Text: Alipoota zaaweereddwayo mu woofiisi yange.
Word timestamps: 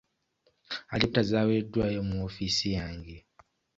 Alipoota 0.93 1.21
zaaweereddwayo 1.29 1.99
mu 2.07 2.15
woofiisi 2.21 2.67
yange. 2.77 3.15